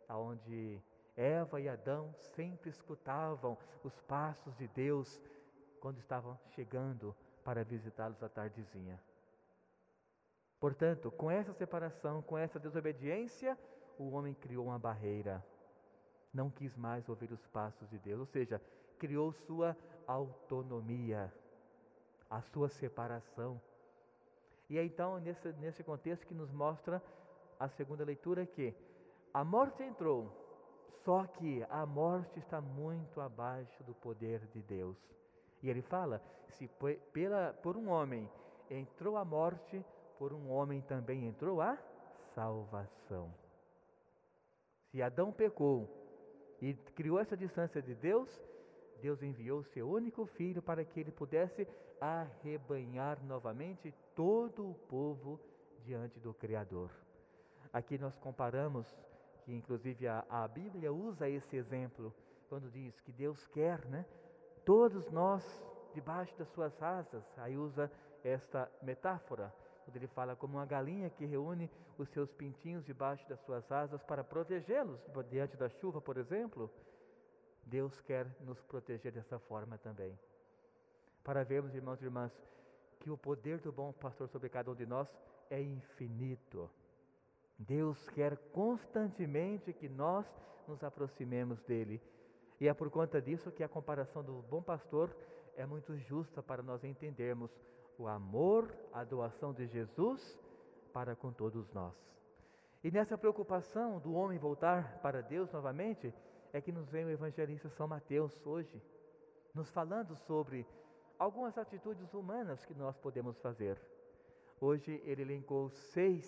aonde 0.08 0.82
Eva 1.16 1.60
e 1.60 1.70
Adão 1.70 2.14
sempre 2.36 2.70
escutavam 2.70 3.58
os 3.84 4.00
passos 4.02 4.56
de 4.58 4.68
Deus 4.68 5.22
quando 5.80 6.00
estavam 6.00 6.38
chegando 6.56 7.16
para 7.44 7.64
visitá-los 7.64 8.22
à 8.22 8.30
tardezinha. 8.30 9.00
Portanto, 10.60 11.10
com 11.12 11.32
essa 11.32 11.54
separação, 11.54 12.22
com 12.22 12.38
essa 12.38 12.60
desobediência, 12.60 13.58
o 13.98 14.12
homem 14.12 14.34
criou 14.34 14.66
uma 14.66 14.78
barreira 14.78 15.44
não 16.34 16.50
quis 16.50 16.76
mais 16.78 17.08
ouvir 17.10 17.32
os 17.32 17.46
passos 17.48 17.90
de 17.90 17.98
Deus, 18.00 18.20
ou 18.20 18.26
seja, 18.26 18.62
criou 18.98 19.34
sua 19.34 19.76
autonomia, 20.08 21.34
a 22.30 22.42
sua 22.42 22.70
separação. 22.70 23.62
E 24.72 24.78
é 24.78 24.86
então 24.86 25.20
nesse, 25.20 25.52
nesse 25.60 25.84
contexto 25.84 26.26
que 26.26 26.34
nos 26.34 26.50
mostra 26.50 27.04
a 27.60 27.68
segunda 27.68 28.06
leitura 28.06 28.46
que 28.46 28.74
a 29.34 29.44
morte 29.44 29.84
entrou, 29.84 30.32
só 31.04 31.26
que 31.26 31.62
a 31.70 31.86
morte 31.86 32.40
está 32.40 32.62
muito 32.62 33.20
abaixo 33.20 33.84
do 33.84 33.94
poder 33.94 34.40
de 34.54 34.62
Deus. 34.62 34.96
E 35.62 35.70
ele 35.70 35.82
fala: 35.82 36.22
se 36.52 36.70
pela, 37.12 37.52
por 37.62 37.76
um 37.76 37.90
homem 37.90 38.32
entrou 38.70 39.18
a 39.18 39.26
morte, 39.26 39.84
por 40.18 40.32
um 40.32 40.50
homem 40.50 40.80
também 40.80 41.28
entrou 41.28 41.60
a 41.60 41.78
salvação. 42.34 43.30
Se 44.90 45.02
Adão 45.02 45.34
pecou, 45.34 45.86
e 46.62 46.76
criou 46.96 47.20
essa 47.20 47.36
distância 47.36 47.82
de 47.82 47.94
Deus, 47.94 48.30
Deus 49.02 49.22
enviou 49.22 49.64
seu 49.64 49.90
único 49.90 50.26
filho 50.26 50.62
para 50.62 50.86
que 50.86 50.98
ele 50.98 51.12
pudesse 51.12 51.68
arrebanhar 52.00 53.24
novamente 53.24 53.94
todo 54.22 54.70
o 54.70 54.76
povo 54.88 55.40
diante 55.84 56.20
do 56.20 56.32
Criador. 56.32 56.92
Aqui 57.74 57.98
nós 57.98 58.16
comparamos, 58.20 58.86
que 59.44 59.52
inclusive 59.52 60.08
a, 60.08 60.24
a 60.30 60.48
Bíblia 60.48 60.94
usa 60.94 61.28
esse 61.28 61.56
exemplo, 61.56 62.14
quando 62.48 62.70
diz 62.70 63.02
que 63.02 63.12
Deus 63.12 63.48
quer, 63.48 63.84
né? 63.88 64.06
Todos 64.64 65.10
nós 65.10 65.44
debaixo 65.96 66.38
das 66.38 66.48
suas 66.50 66.72
asas, 66.84 67.24
aí 67.40 67.58
usa 67.58 67.92
esta 68.24 68.72
metáfora, 68.84 69.52
quando 69.84 69.96
ele 69.96 70.08
fala 70.10 70.36
como 70.36 70.60
uma 70.60 70.68
galinha 70.68 71.10
que 71.10 71.26
reúne 71.26 71.68
os 71.98 72.08
seus 72.10 72.32
pintinhos 72.32 72.86
debaixo 72.86 73.28
das 73.28 73.40
suas 73.40 73.72
asas 73.72 74.04
para 74.04 74.24
protegê-los 74.24 75.02
diante 75.32 75.58
da 75.58 75.68
chuva, 75.68 76.00
por 76.00 76.18
exemplo, 76.18 76.70
Deus 77.64 78.00
quer 78.02 78.28
nos 78.42 78.62
proteger 78.66 79.12
dessa 79.12 79.40
forma 79.40 79.80
também. 79.80 80.16
Para 81.24 81.44
vermos, 81.44 81.74
irmãos 81.74 82.00
e 82.04 82.06
irmãs, 82.06 82.32
que 83.02 83.10
o 83.10 83.18
poder 83.18 83.60
do 83.60 83.72
bom 83.72 83.92
pastor 83.92 84.30
sobre 84.30 84.48
cada 84.48 84.70
um 84.72 84.76
de 84.76 84.86
nós 84.86 85.08
é 85.50 85.60
infinito. 85.60 86.70
Deus 87.58 87.98
quer 88.10 88.38
constantemente 88.52 89.74
que 89.74 89.90
nós 89.90 90.26
nos 90.68 90.84
aproximemos 90.84 91.60
dele. 91.64 92.00
E 92.60 92.68
é 92.68 92.74
por 92.74 92.90
conta 92.92 93.20
disso 93.20 93.52
que 93.52 93.64
a 93.64 93.68
comparação 93.68 94.24
do 94.24 94.44
bom 94.44 94.62
pastor 94.62 95.16
é 95.56 95.66
muito 95.66 95.98
justa 95.98 96.44
para 96.44 96.62
nós 96.62 96.84
entendermos 96.84 97.52
o 97.98 98.08
amor, 98.08 98.72
a 98.94 99.04
doação 99.04 99.52
de 99.52 99.66
Jesus 99.68 100.40
para 100.94 101.16
com 101.16 101.32
todos 101.32 101.72
nós. 101.74 101.96
E 102.84 102.92
nessa 102.92 103.18
preocupação 103.18 104.00
do 104.00 104.14
homem 104.14 104.38
voltar 104.38 105.00
para 105.02 105.22
Deus 105.22 105.52
novamente, 105.52 106.14
é 106.54 106.62
que 106.62 106.72
nos 106.72 106.90
vem 106.90 107.06
o 107.06 107.10
evangelista 107.10 107.70
São 107.70 107.88
Mateus 107.88 108.46
hoje, 108.46 108.82
nos 109.54 109.70
falando 109.72 110.16
sobre 110.16 110.66
algumas 111.22 111.56
atitudes 111.56 112.12
humanas 112.16 112.66
que 112.66 112.74
nós 112.74 112.98
podemos 112.98 113.38
fazer. 113.42 113.80
Hoje 114.60 115.00
ele 115.06 115.22
elencou 115.22 115.70
seis 115.70 116.26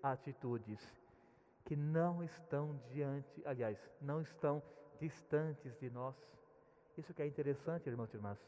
atitudes 0.00 0.80
que 1.64 1.74
não 1.74 2.22
estão 2.22 2.80
diante, 2.92 3.42
aliás, 3.44 3.76
não 4.00 4.22
estão 4.22 4.62
distantes 5.00 5.76
de 5.80 5.90
nós. 5.90 6.14
Isso 6.96 7.12
que 7.12 7.20
é 7.20 7.26
interessante, 7.26 7.88
irmãos 7.88 8.12
e 8.12 8.16
irmãs. 8.16 8.38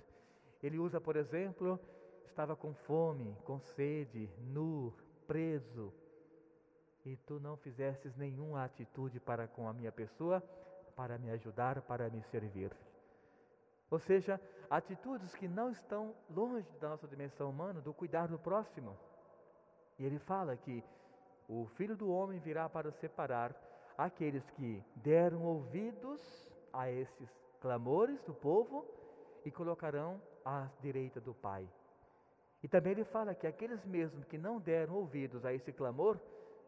Ele 0.62 0.78
usa, 0.78 1.00
por 1.00 1.16
exemplo, 1.16 1.80
estava 2.24 2.54
com 2.54 2.72
fome, 2.72 3.36
com 3.44 3.58
sede, 3.58 4.30
nu, 4.38 4.94
preso 5.26 5.92
e 7.04 7.16
tu 7.16 7.40
não 7.40 7.56
fizestes 7.56 8.16
nenhuma 8.16 8.64
atitude 8.64 9.18
para 9.18 9.48
com 9.48 9.68
a 9.68 9.72
minha 9.72 9.90
pessoa, 9.90 10.40
para 10.94 11.18
me 11.18 11.30
ajudar, 11.30 11.82
para 11.82 12.08
me 12.08 12.22
servir. 12.30 12.70
Ou 13.90 13.98
seja, 13.98 14.40
atitudes 14.70 15.34
que 15.34 15.46
não 15.46 15.70
estão 15.70 16.14
longe 16.30 16.68
da 16.80 16.88
nossa 16.88 17.06
dimensão 17.06 17.50
humana, 17.50 17.80
do 17.80 17.92
cuidar 17.92 18.28
do 18.28 18.38
próximo. 18.38 18.96
E 19.98 20.04
ele 20.04 20.18
fala 20.18 20.56
que 20.56 20.82
o 21.48 21.66
filho 21.76 21.96
do 21.96 22.10
homem 22.10 22.38
virá 22.40 22.68
para 22.68 22.90
separar 22.92 23.54
aqueles 23.96 24.48
que 24.50 24.82
deram 24.96 25.42
ouvidos 25.42 26.20
a 26.72 26.90
esses 26.90 27.28
clamores 27.60 28.20
do 28.22 28.34
povo 28.34 28.84
e 29.44 29.50
colocarão 29.50 30.20
à 30.44 30.68
direita 30.80 31.20
do 31.20 31.34
Pai. 31.34 31.68
E 32.62 32.68
também 32.68 32.92
ele 32.92 33.04
fala 33.04 33.34
que 33.34 33.46
aqueles 33.46 33.84
mesmos 33.84 34.24
que 34.24 34.38
não 34.38 34.58
deram 34.58 34.94
ouvidos 34.94 35.44
a 35.44 35.52
esse 35.52 35.72
clamor, 35.72 36.18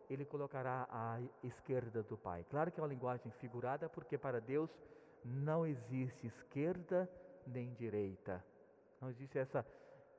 ele 0.08 0.24
colocará 0.24 0.86
à 0.90 1.18
esquerda 1.42 2.02
do 2.02 2.16
Pai. 2.16 2.44
Claro 2.50 2.70
que 2.70 2.78
é 2.78 2.82
uma 2.82 2.88
linguagem 2.88 3.32
figurada, 3.40 3.88
porque 3.88 4.16
para 4.18 4.40
Deus 4.40 4.70
não 5.26 5.66
existe 5.66 6.26
esquerda 6.26 7.10
nem 7.46 7.72
direita. 7.74 8.44
Não 9.00 9.10
existe 9.10 9.38
essa 9.38 9.66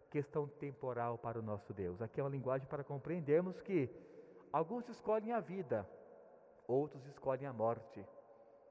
questão 0.09 0.47
temporal 0.47 1.17
para 1.17 1.39
o 1.39 1.41
nosso 1.41 1.73
Deus. 1.73 2.01
Aqui 2.01 2.19
é 2.19 2.23
uma 2.23 2.29
linguagem 2.29 2.67
para 2.67 2.83
compreendermos 2.83 3.59
que 3.61 3.89
alguns 4.51 4.87
escolhem 4.89 5.31
a 5.31 5.39
vida, 5.39 5.87
outros 6.67 7.05
escolhem 7.07 7.47
a 7.47 7.53
morte. 7.53 8.05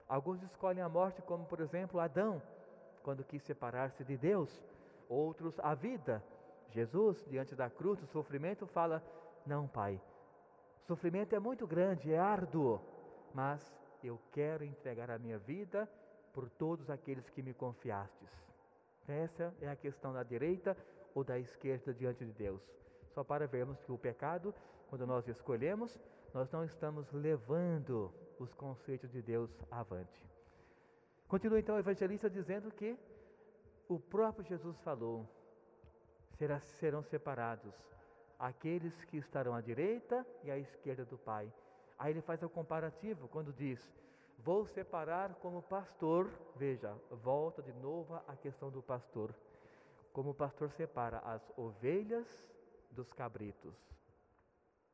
Alguns 0.09 0.43
escolhem 0.43 0.83
a 0.83 0.89
morte, 0.89 1.21
como 1.23 1.45
por 1.47 1.61
exemplo 1.61 1.99
Adão, 1.99 2.41
quando 3.03 3.25
quis 3.25 3.43
separar-se 3.43 4.05
de 4.05 4.17
Deus. 4.17 4.63
Outros 5.09 5.59
a 5.61 5.75
vida. 5.75 6.23
Jesus, 6.71 7.25
diante 7.29 7.55
da 7.55 7.71
cruz 7.71 7.99
do 7.99 8.07
sofrimento, 8.07 8.67
fala: 8.67 9.03
Não, 9.45 9.67
Pai, 9.67 10.01
o 10.83 10.87
sofrimento 10.87 11.35
é 11.35 11.39
muito 11.39 11.67
grande, 11.67 12.13
é 12.13 12.19
árduo, 12.19 12.81
mas 13.35 13.61
eu 14.03 14.21
quero 14.33 14.65
entregar 14.65 15.11
a 15.11 15.19
minha 15.19 15.39
vida 15.39 15.89
por 16.37 16.51
todos 16.51 16.91
aqueles 16.91 17.31
que 17.31 17.41
me 17.41 17.55
confiastes. 17.55 18.29
Essa 19.09 19.55
é 19.59 19.69
a 19.71 19.75
questão 19.75 20.13
da 20.13 20.23
direita 20.23 20.77
ou 21.15 21.25
da 21.25 21.39
esquerda 21.39 21.95
diante 21.95 22.27
de 22.27 22.33
Deus. 22.33 22.61
Só 23.15 23.25
para 23.25 23.47
vermos 23.47 23.81
que 23.81 23.91
o 23.91 23.97
pecado, 23.97 24.55
quando 24.91 25.07
nós 25.07 25.27
escolhemos, 25.27 25.99
nós 26.35 26.51
não 26.51 26.63
estamos 26.63 27.11
levando 27.11 28.13
os 28.39 28.53
conceitos 28.53 29.11
de 29.11 29.23
Deus 29.23 29.51
avante. 29.71 30.23
Continua 31.27 31.59
então 31.59 31.77
o 31.77 31.79
evangelista 31.79 32.29
dizendo 32.29 32.71
que 32.71 32.95
o 33.89 33.99
próprio 33.99 34.45
Jesus 34.45 34.79
falou: 34.83 35.27
serão 36.79 37.03
separados 37.03 37.75
aqueles 38.39 38.95
que 39.07 39.17
estarão 39.17 39.55
à 39.55 39.63
direita 39.63 40.27
e 40.45 40.51
à 40.51 40.59
esquerda 40.59 41.07
do 41.07 41.17
Pai. 41.17 41.51
Aí 41.99 42.13
ele 42.13 42.21
faz 42.21 42.43
o 42.43 42.51
comparativo 42.51 43.27
quando 43.29 43.55
diz: 43.55 43.81
Vou 44.39 44.67
separar 44.67 45.35
como 45.37 45.63
pastor. 45.63 46.31
Veja, 46.57 46.95
volta 47.11 47.63
de 47.63 47.73
novo 47.75 48.15
a 48.27 48.37
questão 48.37 48.71
do 48.71 48.83
pastor. 48.83 49.35
Como 50.13 50.31
o 50.31 50.35
pastor 50.35 50.71
separa 50.71 51.19
as 51.19 51.43
ovelhas 51.57 52.27
dos 52.91 53.13
cabritos. 53.13 53.75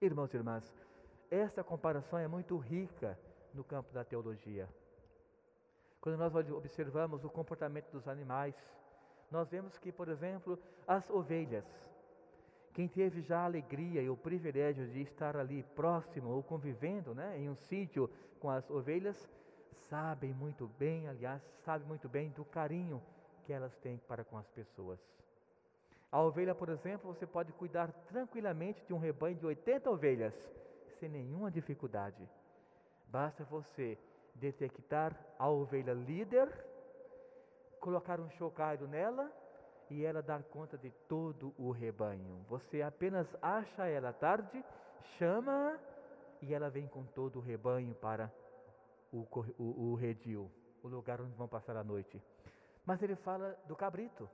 Irmãos 0.01 0.33
e 0.35 0.37
irmãs, 0.37 0.75
essa 1.31 1.63
comparação 1.63 2.19
é 2.19 2.27
muito 2.27 2.57
rica 2.57 3.19
no 3.55 3.63
campo 3.63 3.93
da 3.93 4.05
teologia. 4.05 4.69
Quando 6.01 6.19
nós 6.19 6.35
observamos 6.51 7.25
o 7.25 7.31
comportamento 7.31 7.91
dos 7.93 8.09
animais, 8.09 8.57
nós 9.31 9.49
vemos 9.49 9.79
que, 9.79 9.93
por 9.93 10.09
exemplo, 10.09 10.59
as 10.87 11.09
ovelhas, 11.09 11.65
quem 12.73 12.89
teve 12.89 13.21
já 13.21 13.41
a 13.41 13.45
alegria 13.45 14.01
e 14.01 14.09
o 14.09 14.17
privilégio 14.17 14.87
de 14.89 15.03
estar 15.03 15.37
ali 15.37 15.63
próximo 15.75 16.31
ou 16.31 16.43
convivendo 16.43 17.15
né, 17.15 17.39
em 17.39 17.49
um 17.49 17.55
sítio 17.55 18.09
com 18.41 18.49
as 18.49 18.69
ovelhas, 18.71 19.29
sabem 19.89 20.33
muito 20.33 20.67
bem, 20.79 21.07
aliás, 21.07 21.43
sabe 21.65 21.85
muito 21.85 22.09
bem 22.09 22.31
do 22.31 22.45
carinho 22.45 23.03
que 23.45 23.53
elas 23.53 23.77
têm 23.77 23.99
para 24.09 24.25
com 24.25 24.39
as 24.39 24.49
pessoas. 24.51 24.99
A 26.11 26.21
ovelha, 26.21 26.55
por 26.55 26.69
exemplo, 26.69 27.13
você 27.13 27.27
pode 27.27 27.53
cuidar 27.53 27.91
tranquilamente 28.09 28.85
de 28.87 28.93
um 28.93 28.99
rebanho 28.99 29.37
de 29.37 29.47
80 29.47 29.91
ovelhas, 29.91 30.35
sem 30.99 31.09
nenhuma 31.09 31.51
dificuldade. 31.51 32.29
Basta 33.09 33.45
você 33.45 33.99
detectar 34.35 35.19
a 35.39 35.49
ovelha 35.49 35.93
líder, 35.93 36.49
colocar 37.81 38.21
um 38.21 38.31
chocalho 38.31 38.87
nela 38.87 39.31
e 39.91 40.05
ela 40.05 40.23
dar 40.23 40.43
conta 40.45 40.79
de 40.79 40.91
todo 41.09 41.55
o 41.59 41.71
rebanho. 41.71 42.45
Você 42.49 42.83
apenas 42.83 43.27
acha 43.41 43.87
ela 43.87 44.13
tarde, 44.13 44.65
chama 45.19 45.79
e 46.41 46.55
ela 46.55 46.71
vem 46.71 46.87
com 46.87 47.05
todo 47.05 47.39
o 47.39 47.43
rebanho 47.43 47.95
para 47.95 48.33
o, 49.13 49.27
o, 49.59 49.93
o 49.93 49.95
redil, 49.95 50.51
o 50.83 50.89
lugar 50.89 51.21
onde 51.21 51.35
vão 51.35 51.47
passar 51.47 51.77
a 51.77 51.85
noite. 51.85 52.21
Mas 52.85 53.03
ele 53.03 53.15
fala 53.15 53.57
do 53.67 53.77
cabrito. 53.77 54.29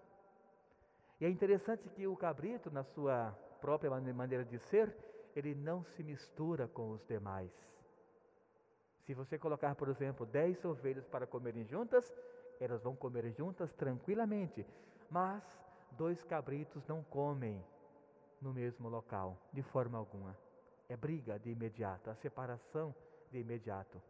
E 1.20 1.26
é 1.26 1.28
interessante 1.28 1.88
que 1.90 2.06
o 2.06 2.16
cabrito, 2.16 2.70
na 2.70 2.84
sua 2.84 3.32
própria 3.60 3.90
maneira 3.90 4.44
de 4.44 4.58
ser, 4.58 4.94
ele 5.34 5.54
não 5.54 5.82
se 5.82 6.02
mistura 6.02 6.68
com 6.68 6.90
os 6.90 7.04
demais. 7.06 7.50
Se 9.04 9.14
você 9.14 9.38
colocar, 9.38 9.74
por 9.74 9.88
exemplo, 9.88 10.24
dez 10.26 10.64
ovelhas 10.64 11.06
para 11.06 11.26
comerem 11.26 11.64
juntas, 11.64 12.14
elas 12.60 12.82
vão 12.82 12.94
comer 12.94 13.30
juntas 13.32 13.72
tranquilamente. 13.72 14.66
Mas 15.10 15.42
dois 15.92 16.22
cabritos 16.24 16.86
não 16.86 17.02
comem 17.02 17.64
no 18.40 18.52
mesmo 18.52 18.88
local, 18.88 19.36
de 19.52 19.62
forma 19.62 19.98
alguma. 19.98 20.36
É 20.88 20.96
briga 20.96 21.38
de 21.38 21.50
imediato, 21.50 22.10
a 22.10 22.14
separação 22.14 22.94
de 23.30 23.38
imediato. 23.38 24.00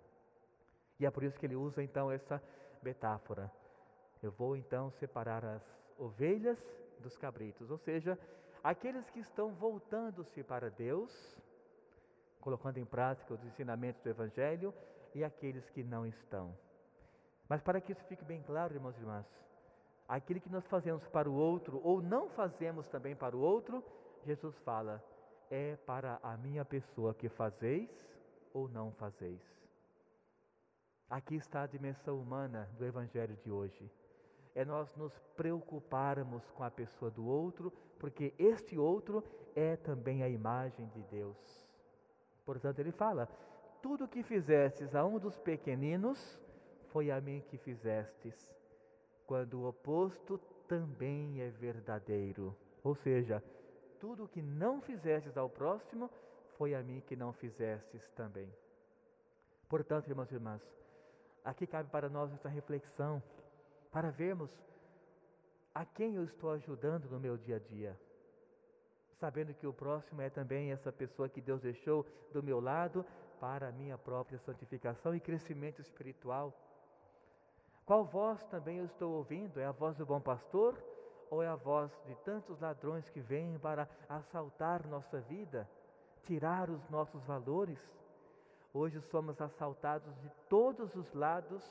E 0.99 1.07
é 1.07 1.11
por 1.11 1.23
isso 1.23 1.39
que 1.39 1.47
ele 1.47 1.57
usa 1.57 1.83
então 1.83 2.11
essa 2.11 2.43
metáfora. 2.83 3.51
Eu 4.23 4.33
vou 4.33 4.57
então 4.57 4.91
separar 4.93 5.45
as 5.45 5.63
ovelhas 5.99 6.59
dos 7.01 7.17
cabritos, 7.17 7.71
ou 7.71 7.79
seja, 7.79 8.19
aqueles 8.63 9.09
que 9.11 9.21
estão 9.21 9.53
voltando-se 9.55 10.43
para 10.43 10.71
Deus, 10.71 11.13
colocando 12.41 12.79
em 12.79 12.85
prática 12.85 13.35
os 13.35 13.45
ensinamentos 13.45 14.03
do 14.03 14.09
Evangelho, 14.09 14.75
e 15.15 15.25
aqueles 15.25 15.69
que 15.71 15.83
não 15.83 16.07
estão. 16.07 16.57
Mas 17.49 17.63
para 17.63 17.81
que 17.81 17.93
isso 17.93 18.05
fique 18.05 18.25
bem 18.25 18.43
claro, 18.43 18.75
irmãos 18.75 18.97
e 18.97 19.01
irmãs, 19.01 19.27
aquilo 20.09 20.41
que 20.41 20.49
nós 20.49 20.67
fazemos 20.67 21.07
para 21.09 21.29
o 21.29 21.35
outro 21.35 21.81
ou 21.85 22.01
não 22.01 22.31
fazemos 22.31 22.89
também 22.89 23.15
para 23.15 23.37
o 23.37 23.41
outro, 23.41 23.85
Jesus 24.25 24.59
fala, 24.61 25.05
é 25.51 25.77
para 25.77 26.19
a 26.23 26.37
minha 26.37 26.65
pessoa 26.65 27.15
que 27.15 27.29
fazeis 27.29 27.91
ou 28.53 28.69
não 28.69 28.91
fazeis. 28.93 29.43
Aqui 31.11 31.37
está 31.37 31.63
a 31.63 31.67
dimensão 31.67 32.19
humana 32.19 32.69
do 32.79 32.85
Evangelho 32.85 33.37
de 33.37 33.51
hoje. 33.51 33.91
É 34.55 34.65
nós 34.65 34.95
nos 34.97 35.17
preocuparmos 35.37 36.51
com 36.51 36.65
a 36.65 36.71
pessoa 36.71 37.11
do 37.11 37.27
outro, 37.27 37.71
porque 37.99 38.35
este 38.39 38.79
outro 38.79 39.23
é 39.55 39.77
também 39.77 40.23
a 40.23 40.29
imagem 40.29 40.89
de 40.89 41.03
Deus. 41.05 41.69
Portanto, 42.45 42.79
ele 42.79 42.93
fala: 42.93 43.27
tudo 43.81 44.09
que 44.09 44.23
fizestes 44.23 44.95
a 44.95 45.05
um 45.05 45.19
dos 45.19 45.39
pequeninos, 45.39 46.39
foi 46.89 47.11
a 47.11 47.21
mim 47.21 47.41
que 47.49 47.57
fizestes 47.57 48.58
quando 49.29 49.61
o 49.61 49.69
oposto 49.69 50.39
também 50.67 51.43
é 51.43 51.51
verdadeiro. 51.51 52.57
Ou 52.83 52.95
seja, 52.95 53.45
tudo 54.01 54.25
o 54.25 54.29
que 54.29 54.41
não 54.41 54.81
fizestes 54.81 55.37
ao 55.37 55.51
próximo, 55.51 56.11
foi 56.57 56.75
a 56.75 56.83
mim 56.83 57.03
que 57.07 57.15
não 57.15 57.33
fizestes 57.35 58.03
também. 58.17 58.51
Portanto, 59.69 60.09
irmãos 60.09 60.31
e 60.31 60.35
irmãs, 60.35 60.63
aqui 61.45 61.67
cabe 61.67 61.91
para 61.91 62.09
nós 62.09 62.33
essa 62.33 62.49
reflexão, 62.49 63.23
para 63.93 64.11
vermos 64.11 64.51
a 65.75 65.85
quem 65.85 66.15
eu 66.15 66.25
estou 66.25 66.51
ajudando 66.53 67.05
no 67.11 67.21
meu 67.21 67.37
dia 67.37 67.57
a 67.57 67.59
dia. 67.59 68.01
Sabendo 69.21 69.53
que 69.53 69.67
o 69.67 69.75
próximo 69.75 70.23
é 70.23 70.31
também 70.31 70.73
essa 70.73 70.91
pessoa 70.91 71.29
que 71.29 71.43
Deus 71.43 71.61
deixou 71.61 72.07
do 72.33 72.43
meu 72.43 72.61
lado 72.61 73.05
para 73.39 73.69
a 73.69 73.73
minha 73.73 73.99
própria 73.99 74.39
santificação 74.39 75.15
e 75.15 75.21
crescimento 75.21 75.83
espiritual. 75.83 76.57
Qual 77.89 78.05
voz 78.05 78.45
também 78.51 78.77
eu 78.77 78.85
estou 78.85 79.15
ouvindo? 79.15 79.59
É 79.59 79.65
a 79.65 79.73
voz 79.73 79.97
do 79.97 80.05
bom 80.05 80.21
pastor 80.21 80.77
ou 81.31 81.43
é 81.43 81.49
a 81.49 81.55
voz 81.55 81.91
de 82.05 82.15
tantos 82.17 82.61
ladrões 82.61 83.09
que 83.09 83.19
vêm 83.19 83.59
para 83.59 83.89
assaltar 84.07 84.87
nossa 84.87 85.23
vida, 85.23 85.67
tirar 86.25 86.69
os 86.69 86.87
nossos 86.91 87.25
valores? 87.25 87.79
Hoje 88.75 89.01
somos 89.01 89.41
assaltados 89.41 90.15
de 90.21 90.31
todos 90.51 90.95
os 90.97 91.15
lados 91.15 91.65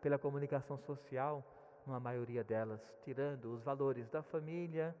pela, 0.00 0.18
comunicação 0.18 0.78
social, 0.78 1.44
numa 1.86 2.00
maioria 2.00 2.42
delas, 2.42 2.80
tirando 3.04 3.52
os 3.52 3.62
valores 3.62 4.08
da 4.08 4.22
família, 4.22 4.96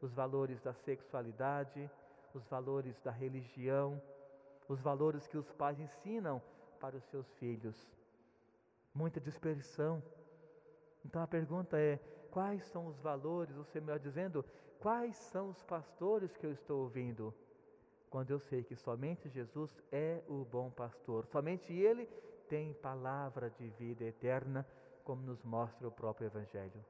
os 0.00 0.14
valores 0.14 0.62
da 0.62 0.72
sexualidade, 0.72 1.90
os 2.32 2.46
valores 2.46 2.98
da 3.02 3.10
religião, 3.10 4.00
os 4.66 4.80
valores 4.80 5.26
que 5.26 5.36
os 5.36 5.52
pais 5.52 5.78
ensinam 5.78 6.40
para 6.80 6.96
os 6.96 7.04
seus 7.10 7.30
filhos 7.34 7.97
muita 8.94 9.20
dispersão. 9.20 10.02
Então 11.04 11.22
a 11.22 11.26
pergunta 11.26 11.78
é: 11.78 11.98
quais 12.30 12.64
são 12.66 12.86
os 12.86 12.98
valores, 12.98 13.56
ou 13.56 13.66
melhor 13.80 13.98
dizendo, 13.98 14.44
quais 14.78 15.16
são 15.16 15.50
os 15.50 15.62
pastores 15.62 16.36
que 16.36 16.46
eu 16.46 16.52
estou 16.52 16.82
ouvindo? 16.82 17.34
quando 18.08 18.30
eu 18.30 18.40
sei 18.40 18.62
que 18.64 18.74
somente 18.74 19.28
Jesus 19.28 19.70
é 19.92 20.22
o 20.28 20.44
bom 20.44 20.70
pastor, 20.70 21.26
somente 21.26 21.72
Ele 21.72 22.06
tem 22.48 22.72
palavra 22.74 23.50
de 23.50 23.68
vida 23.70 24.04
eterna, 24.04 24.66
como 25.04 25.22
nos 25.22 25.42
mostra 25.42 25.86
o 25.86 25.92
próprio 25.92 26.26
Evangelho. 26.26 26.84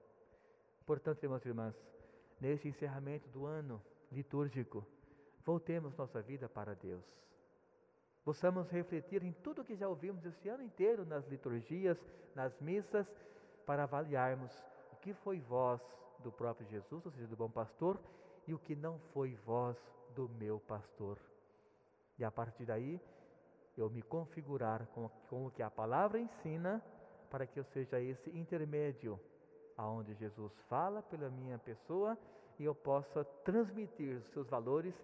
Portanto, 0.87 1.23
irmãos 1.23 1.45
e 1.45 1.49
irmãs, 1.49 1.75
neste 2.41 2.69
encerramento 2.69 3.29
do 3.29 3.45
ano 3.47 3.83
litúrgico, 4.11 4.87
voltemos 5.45 5.97
nossa 5.97 6.23
vida 6.23 6.49
para 6.49 6.75
Deus. 6.75 7.05
Possamos 8.29 8.69
refletir 8.69 9.25
em 9.25 9.33
tudo 9.33 9.65
que 9.65 9.75
já 9.75 9.89
ouvimos 9.89 10.23
esse 10.27 10.51
ano 10.51 10.63
inteiro 10.63 11.03
nas 11.07 11.27
liturgias, 11.29 11.97
nas 12.35 12.61
missas, 12.61 13.07
para 13.65 13.85
avaliarmos 13.85 14.53
o 14.93 14.97
que 14.97 15.15
foi 15.15 15.41
voz 15.41 15.81
do 16.19 16.31
próprio 16.31 16.69
Jesus, 16.69 17.07
ou 17.07 17.11
seja, 17.11 17.27
do 17.27 17.35
bom 17.35 17.49
pastor, 17.49 17.99
e 18.47 18.53
o 18.53 18.59
que 18.59 18.77
não 18.77 18.99
foi 19.15 19.35
voz 19.47 19.79
do 20.15 20.29
meu 20.29 20.61
pastor. 20.61 21.17
E 22.19 22.23
a 22.23 22.31
partir 22.31 22.67
daí, 22.67 23.01
eu 23.79 23.89
me 23.89 24.03
configurar 24.03 24.87
com, 24.89 25.09
com 25.31 25.47
o 25.47 25.51
que 25.51 25.63
a 25.63 25.71
palavra 25.71 26.19
ensina, 26.19 26.85
para 27.31 27.47
que 27.47 27.59
eu 27.59 27.65
seja 27.65 27.99
esse 27.99 28.29
intermédio, 28.37 29.19
aonde 29.75 30.13
Jesus 30.17 30.53
fala 30.69 31.01
pela 31.01 31.31
minha 31.31 31.57
pessoa 31.57 32.15
e 32.59 32.65
eu 32.67 32.75
possa 32.75 33.25
transmitir 33.43 34.19
os 34.19 34.27
seus 34.35 34.47
valores 34.51 34.95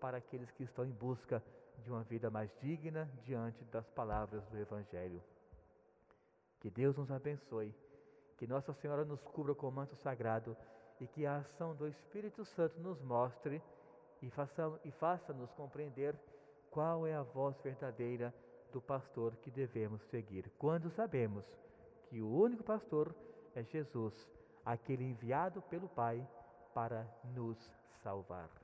para 0.00 0.16
aqueles 0.16 0.50
que 0.50 0.64
estão 0.64 0.84
em 0.84 0.90
busca 0.90 1.40
de 1.84 1.90
uma 1.90 2.02
vida 2.02 2.30
mais 2.30 2.50
digna 2.60 3.08
diante 3.22 3.62
das 3.66 3.88
palavras 3.90 4.42
do 4.46 4.58
Evangelho. 4.58 5.22
Que 6.58 6.70
Deus 6.70 6.96
nos 6.96 7.10
abençoe, 7.10 7.74
que 8.38 8.46
Nossa 8.46 8.72
Senhora 8.72 9.04
nos 9.04 9.22
cubra 9.22 9.54
com 9.54 9.68
o 9.68 9.72
manto 9.72 9.94
sagrado 9.96 10.56
e 10.98 11.06
que 11.06 11.26
a 11.26 11.36
ação 11.36 11.74
do 11.74 11.86
Espírito 11.86 12.44
Santo 12.44 12.80
nos 12.80 13.00
mostre 13.02 13.62
e 14.22 14.30
faça-nos 14.30 14.80
faça 14.98 15.34
compreender 15.54 16.18
qual 16.70 17.06
é 17.06 17.14
a 17.14 17.22
voz 17.22 17.54
verdadeira 17.62 18.34
do 18.72 18.80
pastor 18.80 19.36
que 19.36 19.50
devemos 19.50 20.02
seguir. 20.04 20.50
Quando 20.58 20.90
sabemos 20.90 21.44
que 22.08 22.22
o 22.22 22.28
único 22.28 22.64
pastor 22.64 23.14
é 23.54 23.62
Jesus, 23.62 24.14
aquele 24.64 25.04
enviado 25.04 25.60
pelo 25.62 25.88
Pai 25.88 26.26
para 26.72 27.06
nos 27.34 27.58
salvar. 28.02 28.63